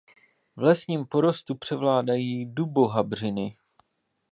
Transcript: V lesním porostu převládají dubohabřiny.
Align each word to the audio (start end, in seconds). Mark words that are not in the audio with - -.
V 0.55 0.61
lesním 0.61 1.05
porostu 1.05 1.55
převládají 1.55 2.45
dubohabřiny. 2.45 3.57